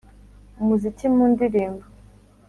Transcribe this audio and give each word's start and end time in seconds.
umuziki 0.61 1.05
mu 1.15 1.23
ndirimbo 1.31 1.83